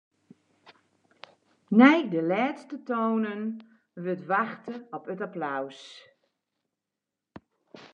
Nei 1.79 2.01
de 2.11 2.21
lêste 2.31 2.75
toanen 2.87 3.41
wurdt 4.03 4.27
wachte 4.31 4.75
op 4.97 5.03
it 5.13 5.21
applaus. 5.27 5.79